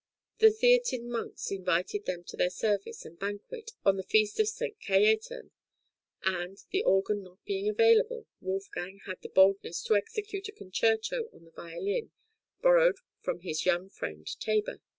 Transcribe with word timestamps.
The 0.39 0.49
Theatin 0.49 1.11
monks 1.11 1.51
invited 1.51 2.05
them 2.05 2.23
to 2.23 2.35
their 2.35 2.49
service 2.49 3.05
and 3.05 3.19
banquet 3.19 3.73
on 3.85 3.97
the 3.97 4.01
feast 4.03 4.39
of 4.39 4.45
S. 4.47 4.59
Cajetan, 4.83 5.51
and, 6.23 6.57
the 6.71 6.81
organ 6.83 7.21
not 7.21 7.45
being 7.45 7.69
available, 7.69 8.25
Wolfgang 8.39 9.01
had 9.05 9.21
the 9.21 9.29
boldness 9.29 9.83
to 9.83 9.95
execute 9.95 10.47
a 10.47 10.51
concerto 10.53 11.29
on 11.31 11.45
a 11.45 11.51
violin 11.51 12.09
borrowed 12.63 12.95
from 13.21 13.41
his 13.41 13.67
young 13.67 13.89
friend 13.91 14.25
Teyber. 14.25 14.79